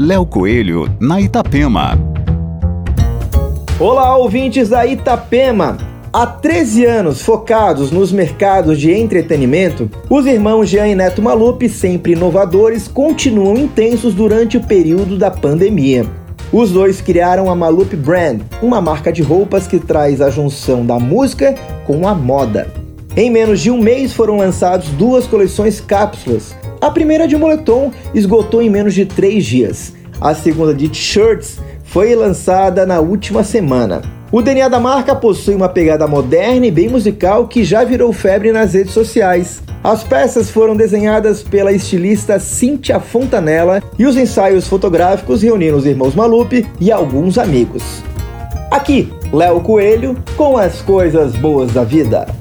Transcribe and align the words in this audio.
Léo 0.00 0.24
Coelho, 0.24 0.88
na 1.00 1.20
Itapema. 1.20 1.98
Olá, 3.80 4.16
ouvintes 4.16 4.68
da 4.68 4.86
Itapema! 4.86 5.76
Há 6.12 6.24
13 6.24 6.84
anos 6.84 7.20
focados 7.20 7.90
nos 7.90 8.12
mercados 8.12 8.78
de 8.78 8.92
entretenimento, 8.92 9.90
os 10.08 10.24
irmãos 10.24 10.68
Jean 10.68 10.86
e 10.86 10.94
Neto 10.94 11.20
Malupe, 11.20 11.68
sempre 11.68 12.12
inovadores, 12.12 12.86
continuam 12.86 13.56
intensos 13.56 14.14
durante 14.14 14.56
o 14.56 14.62
período 14.62 15.18
da 15.18 15.32
pandemia. 15.32 16.06
Os 16.52 16.70
dois 16.70 17.00
criaram 17.00 17.50
a 17.50 17.56
Malupe 17.56 17.96
Brand, 17.96 18.42
uma 18.62 18.80
marca 18.80 19.12
de 19.12 19.20
roupas 19.20 19.66
que 19.66 19.80
traz 19.80 20.20
a 20.20 20.30
junção 20.30 20.86
da 20.86 21.00
música 21.00 21.56
com 21.84 22.06
a 22.06 22.14
moda. 22.14 22.68
Em 23.16 23.32
menos 23.32 23.58
de 23.58 23.68
um 23.68 23.82
mês 23.82 24.12
foram 24.12 24.36
lançados 24.36 24.90
duas 24.90 25.26
coleções 25.26 25.80
cápsulas. 25.80 26.54
A 26.80 26.90
primeira 26.90 27.26
de 27.26 27.36
moletom 27.36 27.90
esgotou 28.14 28.62
em 28.62 28.70
menos 28.70 28.94
de 28.94 29.04
três 29.04 29.44
dias. 29.44 29.92
A 30.20 30.34
segunda 30.34 30.72
de 30.72 30.88
t-shirts 30.88 31.58
foi 31.84 32.14
lançada 32.14 32.86
na 32.86 33.00
última 33.00 33.42
semana. 33.42 34.02
O 34.30 34.42
DNA 34.42 34.68
da 34.68 34.78
marca 34.78 35.14
possui 35.14 35.54
uma 35.54 35.68
pegada 35.68 36.06
moderna 36.06 36.66
e 36.66 36.70
bem 36.70 36.88
musical 36.88 37.48
que 37.48 37.64
já 37.64 37.82
virou 37.82 38.12
febre 38.12 38.52
nas 38.52 38.74
redes 38.74 38.92
sociais. 38.92 39.62
As 39.82 40.04
peças 40.04 40.50
foram 40.50 40.76
desenhadas 40.76 41.42
pela 41.42 41.72
estilista 41.72 42.38
Cynthia 42.38 43.00
Fontanella 43.00 43.82
e 43.98 44.06
os 44.06 44.16
ensaios 44.16 44.68
fotográficos 44.68 45.42
reuniram 45.42 45.78
os 45.78 45.86
irmãos 45.86 46.14
Malupe 46.14 46.66
e 46.78 46.92
alguns 46.92 47.38
amigos. 47.38 47.82
Aqui, 48.70 49.10
Léo 49.32 49.60
Coelho 49.62 50.16
com 50.36 50.56
as 50.56 50.82
coisas 50.82 51.34
boas 51.36 51.72
da 51.72 51.84
vida. 51.84 52.37